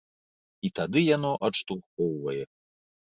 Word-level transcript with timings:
І 0.69 0.71
тады 0.79 1.03
яно 1.15 1.31
адштурхоўвае. 1.49 2.43